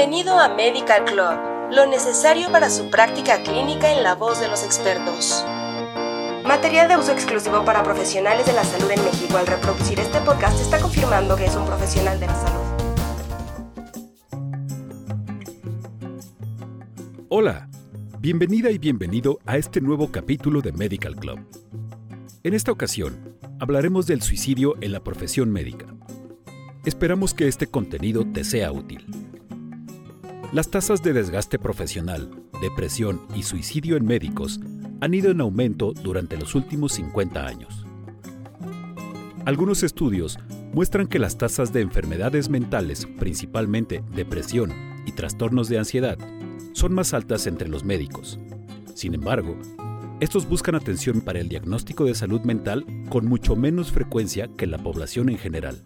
Bienvenido 0.00 0.38
a 0.38 0.48
Medical 0.48 1.04
Club, 1.04 1.72
lo 1.72 1.84
necesario 1.84 2.50
para 2.50 2.70
su 2.70 2.88
práctica 2.88 3.42
clínica 3.42 3.92
en 3.92 4.02
la 4.02 4.14
voz 4.14 4.40
de 4.40 4.48
los 4.48 4.64
expertos. 4.64 5.44
Material 6.42 6.88
de 6.88 6.96
uso 6.96 7.12
exclusivo 7.12 7.66
para 7.66 7.82
profesionales 7.82 8.46
de 8.46 8.54
la 8.54 8.64
salud 8.64 8.90
en 8.90 9.04
México. 9.04 9.36
Al 9.36 9.46
reproducir 9.46 10.00
este 10.00 10.18
podcast 10.20 10.58
está 10.58 10.80
confirmando 10.80 11.36
que 11.36 11.44
es 11.44 11.54
un 11.54 11.66
profesional 11.66 12.18
de 12.18 12.26
la 12.28 12.34
salud. 12.34 12.60
Hola, 17.28 17.68
bienvenida 18.20 18.70
y 18.70 18.78
bienvenido 18.78 19.38
a 19.44 19.58
este 19.58 19.82
nuevo 19.82 20.10
capítulo 20.10 20.62
de 20.62 20.72
Medical 20.72 21.14
Club. 21.16 21.40
En 22.42 22.54
esta 22.54 22.72
ocasión, 22.72 23.36
hablaremos 23.58 24.06
del 24.06 24.22
suicidio 24.22 24.76
en 24.80 24.92
la 24.92 25.00
profesión 25.00 25.52
médica. 25.52 25.84
Esperamos 26.86 27.34
que 27.34 27.48
este 27.48 27.66
contenido 27.66 28.24
te 28.24 28.44
sea 28.44 28.72
útil. 28.72 29.19
Las 30.52 30.68
tasas 30.68 31.00
de 31.04 31.12
desgaste 31.12 31.60
profesional, 31.60 32.28
depresión 32.60 33.20
y 33.36 33.44
suicidio 33.44 33.96
en 33.96 34.04
médicos 34.04 34.58
han 35.00 35.14
ido 35.14 35.30
en 35.30 35.40
aumento 35.40 35.92
durante 35.92 36.36
los 36.36 36.56
últimos 36.56 36.94
50 36.94 37.46
años. 37.46 37.86
Algunos 39.44 39.84
estudios 39.84 40.40
muestran 40.72 41.06
que 41.06 41.20
las 41.20 41.38
tasas 41.38 41.72
de 41.72 41.82
enfermedades 41.82 42.48
mentales, 42.48 43.06
principalmente 43.20 44.02
depresión 44.12 44.72
y 45.06 45.12
trastornos 45.12 45.68
de 45.68 45.78
ansiedad, 45.78 46.18
son 46.72 46.94
más 46.94 47.14
altas 47.14 47.46
entre 47.46 47.68
los 47.68 47.84
médicos. 47.84 48.40
Sin 48.94 49.14
embargo, 49.14 49.56
estos 50.18 50.48
buscan 50.48 50.74
atención 50.74 51.20
para 51.20 51.38
el 51.38 51.48
diagnóstico 51.48 52.06
de 52.06 52.16
salud 52.16 52.40
mental 52.40 52.84
con 53.08 53.24
mucho 53.24 53.54
menos 53.54 53.92
frecuencia 53.92 54.50
que 54.56 54.66
la 54.66 54.78
población 54.78 55.28
en 55.28 55.38
general. 55.38 55.80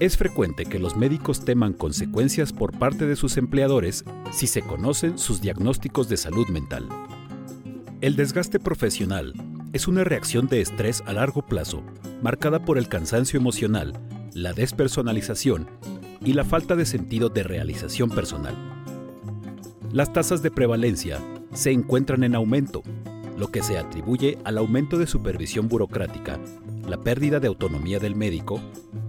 Es 0.00 0.16
frecuente 0.16 0.64
que 0.64 0.78
los 0.78 0.96
médicos 0.96 1.44
teman 1.44 1.72
consecuencias 1.72 2.52
por 2.52 2.76
parte 2.76 3.06
de 3.06 3.16
sus 3.16 3.36
empleadores 3.36 4.04
si 4.32 4.46
se 4.46 4.62
conocen 4.62 5.18
sus 5.18 5.40
diagnósticos 5.40 6.08
de 6.08 6.16
salud 6.16 6.48
mental. 6.48 6.88
El 8.00 8.16
desgaste 8.16 8.58
profesional 8.58 9.32
es 9.72 9.86
una 9.86 10.02
reacción 10.04 10.48
de 10.48 10.60
estrés 10.60 11.02
a 11.06 11.12
largo 11.12 11.46
plazo 11.46 11.82
marcada 12.20 12.64
por 12.64 12.78
el 12.78 12.88
cansancio 12.88 13.38
emocional, 13.38 13.92
la 14.34 14.52
despersonalización 14.52 15.68
y 16.24 16.32
la 16.32 16.44
falta 16.44 16.76
de 16.76 16.86
sentido 16.86 17.28
de 17.28 17.42
realización 17.42 18.10
personal. 18.10 18.56
Las 19.92 20.12
tasas 20.12 20.42
de 20.42 20.50
prevalencia 20.50 21.20
se 21.52 21.70
encuentran 21.70 22.24
en 22.24 22.34
aumento, 22.34 22.82
lo 23.38 23.48
que 23.48 23.62
se 23.62 23.78
atribuye 23.78 24.38
al 24.44 24.58
aumento 24.58 24.98
de 24.98 25.06
supervisión 25.06 25.68
burocrática, 25.68 26.38
la 26.86 26.98
pérdida 26.98 27.40
de 27.40 27.48
autonomía 27.48 27.98
del 27.98 28.14
médico 28.16 28.60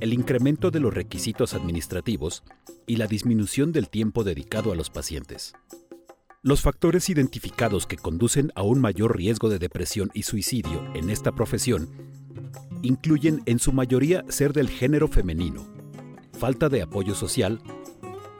el 0.00 0.14
incremento 0.14 0.70
de 0.70 0.80
los 0.80 0.92
requisitos 0.92 1.54
administrativos 1.54 2.42
y 2.86 2.96
la 2.96 3.06
disminución 3.06 3.72
del 3.72 3.88
tiempo 3.88 4.24
dedicado 4.24 4.72
a 4.72 4.74
los 4.74 4.90
pacientes. 4.90 5.52
Los 6.42 6.62
factores 6.62 7.10
identificados 7.10 7.86
que 7.86 7.98
conducen 7.98 8.50
a 8.54 8.62
un 8.62 8.80
mayor 8.80 9.16
riesgo 9.16 9.50
de 9.50 9.58
depresión 9.58 10.10
y 10.14 10.22
suicidio 10.22 10.82
en 10.94 11.10
esta 11.10 11.32
profesión 11.32 11.90
incluyen 12.82 13.42
en 13.44 13.58
su 13.58 13.72
mayoría 13.72 14.24
ser 14.28 14.54
del 14.54 14.70
género 14.70 15.06
femenino, 15.06 15.66
falta 16.32 16.70
de 16.70 16.80
apoyo 16.80 17.14
social, 17.14 17.60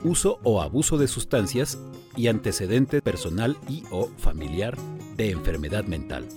uso 0.03 0.39
o 0.43 0.63
abuso 0.63 0.97
de 0.97 1.07
sustancias 1.07 1.77
y 2.17 2.27
antecedente 2.27 3.03
personal 3.03 3.55
y 3.69 3.83
o 3.91 4.07
familiar 4.17 4.75
de 5.15 5.29
enfermedad 5.29 5.85
mental. 5.85 6.27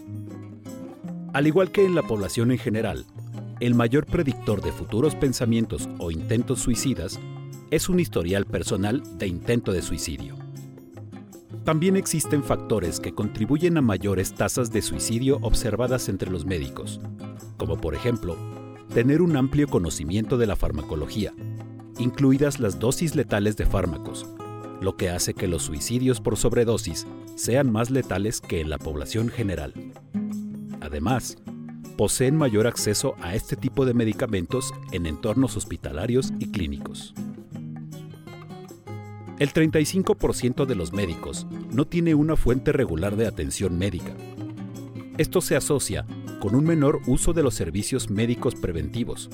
Al 1.35 1.49
igual 1.49 1.73
que 1.73 1.85
en 1.85 1.97
la 1.97 2.05
población 2.05 2.53
en 2.53 2.59
general, 2.59 3.07
el 3.59 3.75
mayor 3.75 4.07
predictor 4.07 4.63
de 4.63 4.71
futuros 4.71 5.17
pensamientos 5.17 5.89
o 5.99 6.13
intentos 6.13 6.61
suicidas 6.61 7.19
es 7.73 7.89
un 7.89 7.99
historial 7.99 8.47
personal 8.47 9.03
de 9.19 9.27
intento 9.27 9.73
de 9.73 9.83
suicidio. 9.83 10.37
También 11.65 11.97
existen 11.97 12.45
factores 12.45 13.01
que 13.01 13.15
contribuyen 13.15 13.77
a 13.77 13.83
mayores 13.83 14.33
tasas 14.33 14.71
de 14.71 14.81
suicidio 14.81 15.39
observadas 15.43 16.09
entre 16.09 16.31
los 16.31 16.47
médicos, 16.47 17.01
como 17.57 17.81
por 17.81 17.97
ejemplo, 17.97 18.37
tener 18.95 19.21
un 19.21 19.37
amplio 19.37 19.67
conocimiento 19.67 20.39
de 20.39 20.47
la 20.47 20.55
farmacología, 20.55 21.33
incluidas 21.99 22.61
las 22.61 22.79
dosis 22.79 23.17
letales 23.17 23.57
de 23.57 23.67
fármacos, 23.67 24.25
lo 24.81 24.97
que 24.97 25.11
hace 25.11 25.35
que 25.35 25.49
los 25.49 25.65
suicidios 25.65 26.21
por 26.21 26.37
sobredosis 26.37 27.09
sean 27.35 27.73
más 27.73 27.91
letales 27.91 28.41
que 28.41 28.61
en 28.61 28.71
la 28.71 28.79
población 28.79 29.31
general. 29.31 29.75
Además, 30.85 31.39
poseen 31.97 32.37
mayor 32.37 32.67
acceso 32.67 33.15
a 33.23 33.35
este 33.35 33.57
tipo 33.57 33.87
de 33.87 33.95
medicamentos 33.95 34.75
en 34.93 35.07
entornos 35.07 35.57
hospitalarios 35.57 36.35
y 36.39 36.51
clínicos. 36.51 37.15
El 39.39 39.51
35% 39.55 40.67
de 40.67 40.75
los 40.75 40.93
médicos 40.93 41.47
no 41.73 41.87
tiene 41.87 42.15
una 42.15 42.37
fuente 42.37 42.71
regular 42.71 43.17
de 43.17 43.27
atención 43.27 43.79
médica. 43.79 44.15
Esto 45.17 45.41
se 45.41 45.57
asocia 45.57 46.05
con 46.39 46.55
un 46.55 46.65
menor 46.65 47.01
uso 47.07 47.33
de 47.33 47.43
los 47.43 47.55
servicios 47.55 48.11
médicos 48.11 48.55
preventivos, 48.55 49.31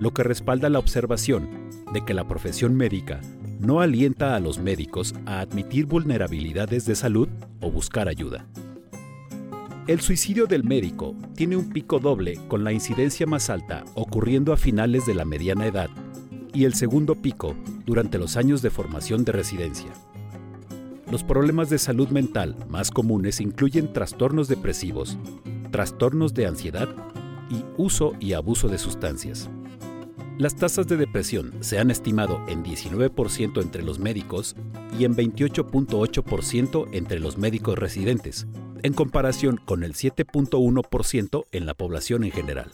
lo 0.00 0.14
que 0.14 0.22
respalda 0.22 0.70
la 0.70 0.78
observación 0.78 1.68
de 1.92 2.06
que 2.06 2.14
la 2.14 2.26
profesión 2.26 2.74
médica 2.74 3.20
no 3.60 3.82
alienta 3.82 4.34
a 4.34 4.40
los 4.40 4.58
médicos 4.58 5.14
a 5.26 5.40
admitir 5.40 5.84
vulnerabilidades 5.84 6.86
de 6.86 6.94
salud 6.94 7.28
o 7.60 7.70
buscar 7.70 8.08
ayuda. 8.08 8.46
El 9.86 10.00
suicidio 10.00 10.46
del 10.46 10.64
médico 10.64 11.14
tiene 11.36 11.56
un 11.56 11.68
pico 11.70 12.00
doble 12.00 12.40
con 12.48 12.64
la 12.64 12.72
incidencia 12.72 13.24
más 13.24 13.50
alta 13.50 13.84
ocurriendo 13.94 14.52
a 14.52 14.56
finales 14.56 15.06
de 15.06 15.14
la 15.14 15.24
mediana 15.24 15.64
edad 15.64 15.88
y 16.52 16.64
el 16.64 16.74
segundo 16.74 17.14
pico 17.14 17.54
durante 17.84 18.18
los 18.18 18.36
años 18.36 18.62
de 18.62 18.70
formación 18.70 19.24
de 19.24 19.30
residencia. 19.30 19.92
Los 21.08 21.22
problemas 21.22 21.70
de 21.70 21.78
salud 21.78 22.08
mental 22.08 22.56
más 22.68 22.90
comunes 22.90 23.40
incluyen 23.40 23.92
trastornos 23.92 24.48
depresivos, 24.48 25.18
trastornos 25.70 26.34
de 26.34 26.46
ansiedad 26.46 26.88
y 27.48 27.62
uso 27.76 28.14
y 28.18 28.32
abuso 28.32 28.66
de 28.66 28.78
sustancias. 28.78 29.48
Las 30.36 30.56
tasas 30.56 30.88
de 30.88 30.96
depresión 30.96 31.52
se 31.60 31.78
han 31.78 31.92
estimado 31.92 32.40
en 32.48 32.64
19% 32.64 33.62
entre 33.62 33.84
los 33.84 34.00
médicos 34.00 34.56
y 34.98 35.04
en 35.04 35.14
28.8% 35.14 36.88
entre 36.90 37.20
los 37.20 37.38
médicos 37.38 37.78
residentes, 37.78 38.48
en 38.86 38.92
comparación 38.92 39.56
con 39.56 39.82
el 39.82 39.94
7.1% 39.94 41.46
en 41.50 41.66
la 41.66 41.74
población 41.74 42.22
en 42.22 42.30
general. 42.30 42.70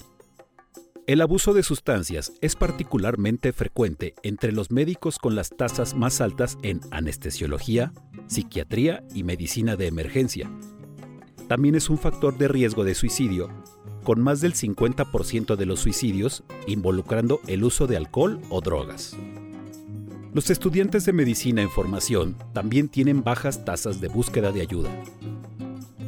El 1.07 1.23
abuso 1.23 1.55
de 1.55 1.63
sustancias 1.63 2.35
es 2.43 2.55
particularmente 2.55 3.55
frecuente 3.55 4.15
entre 4.23 4.53
los 4.53 4.71
médicos 4.71 5.19
con 5.19 5.35
las 5.35 5.49
tasas 5.49 5.95
más 5.95 6.21
altas 6.21 6.59
en 6.63 6.83
anestesiología, 6.91 7.95
psiquiatría 8.27 9.03
y 9.15 9.23
medicina 9.25 9.77
de 9.77 9.87
emergencia. 9.87 10.51
También 11.49 11.77
es 11.77 11.89
un 11.89 11.97
factor 11.97 12.37
de 12.37 12.49
riesgo 12.49 12.85
de 12.85 12.95
suicidio, 12.95 13.49
con 14.05 14.21
más 14.21 14.43
del 14.43 14.53
50% 14.53 15.57
de 15.57 15.65
los 15.65 15.81
suicidios 15.81 16.45
involucrando 16.67 17.41
el 17.47 17.65
uso 17.65 17.87
de 17.87 17.97
alcohol 17.97 18.39
o 18.51 18.61
drogas. 18.61 19.17
Los 20.35 20.51
estudiantes 20.51 21.07
de 21.07 21.15
medicina 21.15 21.63
en 21.63 21.71
formación 21.71 22.37
también 22.53 22.91
tienen 22.91 23.25
bajas 23.25 23.65
tasas 23.65 24.01
de 24.03 24.09
búsqueda 24.09 24.53
de 24.53 24.61
ayuda, 24.61 24.91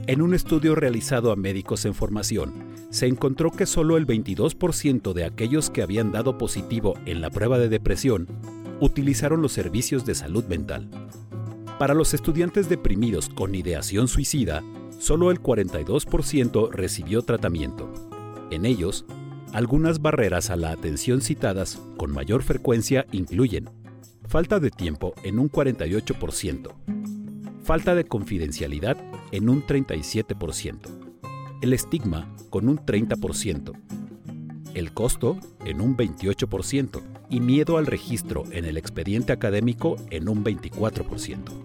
en 0.06 0.22
un 0.22 0.34
estudio 0.34 0.74
realizado 0.74 1.32
a 1.32 1.36
médicos 1.36 1.84
en 1.84 1.94
formación, 1.94 2.52
se 2.90 3.06
encontró 3.06 3.50
que 3.50 3.66
solo 3.66 3.96
el 3.96 4.06
22% 4.06 5.12
de 5.12 5.24
aquellos 5.24 5.70
que 5.70 5.82
habían 5.82 6.12
dado 6.12 6.36
positivo 6.36 6.94
en 7.06 7.20
la 7.20 7.30
prueba 7.30 7.58
de 7.58 7.68
depresión 7.68 8.28
utilizaron 8.80 9.40
los 9.40 9.52
servicios 9.52 10.04
de 10.04 10.14
salud 10.14 10.44
mental. 10.44 10.88
Para 11.78 11.94
los 11.94 12.14
estudiantes 12.14 12.68
deprimidos 12.68 13.28
con 13.28 13.54
ideación 13.54 14.08
suicida, 14.08 14.62
solo 14.98 15.30
el 15.30 15.42
42% 15.42 16.70
recibió 16.70 17.22
tratamiento. 17.22 17.92
En 18.50 18.66
ellos, 18.66 19.06
algunas 19.52 20.02
barreras 20.02 20.50
a 20.50 20.56
la 20.56 20.70
atención 20.70 21.20
citadas 21.20 21.80
con 21.96 22.12
mayor 22.12 22.42
frecuencia 22.42 23.06
incluyen 23.10 23.70
falta 24.26 24.58
de 24.60 24.70
tiempo 24.70 25.14
en 25.22 25.38
un 25.38 25.50
48%, 25.50 26.72
falta 27.64 27.94
de 27.94 28.04
confidencialidad 28.04 28.96
en 29.32 29.48
un 29.48 29.66
37%, 29.66 30.78
el 31.62 31.72
estigma 31.72 32.32
con 32.50 32.68
un 32.68 32.78
30%, 32.78 33.72
el 34.74 34.92
costo 34.92 35.38
en 35.64 35.80
un 35.80 35.96
28% 35.96 37.02
y 37.30 37.40
miedo 37.40 37.78
al 37.78 37.86
registro 37.86 38.44
en 38.50 38.66
el 38.66 38.76
expediente 38.76 39.32
académico 39.32 39.96
en 40.10 40.28
un 40.28 40.44
24%. 40.44 41.64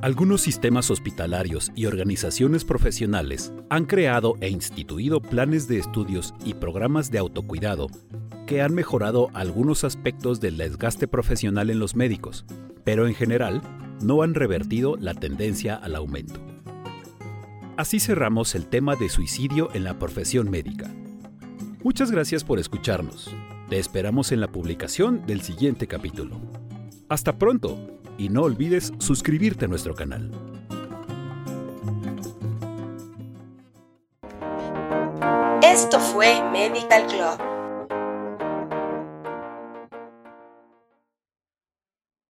Algunos 0.00 0.40
sistemas 0.40 0.90
hospitalarios 0.90 1.72
y 1.74 1.86
organizaciones 1.86 2.64
profesionales 2.64 3.52
han 3.70 3.86
creado 3.86 4.34
e 4.40 4.48
instituido 4.48 5.20
planes 5.20 5.68
de 5.68 5.78
estudios 5.78 6.34
y 6.44 6.54
programas 6.54 7.10
de 7.10 7.18
autocuidado 7.18 7.88
que 8.46 8.62
han 8.62 8.74
mejorado 8.74 9.30
algunos 9.34 9.84
aspectos 9.84 10.40
del 10.40 10.56
desgaste 10.56 11.08
profesional 11.08 11.70
en 11.70 11.80
los 11.80 11.96
médicos, 11.96 12.44
pero 12.84 13.06
en 13.08 13.14
general 13.14 13.62
no 14.00 14.22
han 14.22 14.34
revertido 14.34 14.96
la 14.96 15.14
tendencia 15.14 15.74
al 15.74 15.96
aumento. 15.96 16.40
Así 17.76 18.00
cerramos 18.00 18.54
el 18.54 18.66
tema 18.66 18.96
de 18.96 19.08
suicidio 19.08 19.68
en 19.74 19.84
la 19.84 19.98
profesión 19.98 20.50
médica. 20.50 20.90
Muchas 21.82 22.10
gracias 22.10 22.42
por 22.42 22.58
escucharnos. 22.58 23.34
Te 23.68 23.78
esperamos 23.78 24.32
en 24.32 24.40
la 24.40 24.48
publicación 24.48 25.26
del 25.26 25.42
siguiente 25.42 25.86
capítulo. 25.86 26.40
Hasta 27.08 27.38
pronto. 27.38 27.92
y 28.18 28.30
no 28.30 28.44
olvides 28.44 28.94
suscribirte 28.96 29.66
a 29.66 29.68
nuestro 29.68 29.94
canal. 29.94 30.30
Esto 35.62 36.00
fue 36.00 36.42
Medical 36.50 37.06
Club 37.08 37.45